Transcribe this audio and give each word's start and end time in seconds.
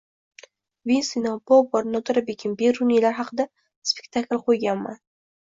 Ibn 0.85 1.03
Sino, 1.09 1.33
Bobur, 1.51 1.85
Nodirabegim, 1.97 2.57
Beruniylar 2.63 3.17
haqida 3.19 3.47
spektakllar 3.93 4.43
qo‘yganman. 4.51 5.01